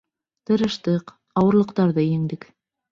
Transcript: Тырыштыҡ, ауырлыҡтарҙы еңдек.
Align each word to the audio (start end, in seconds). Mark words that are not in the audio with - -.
Тырыштыҡ, 0.49 1.15
ауырлыҡтарҙы 1.43 2.11
еңдек. 2.11 2.53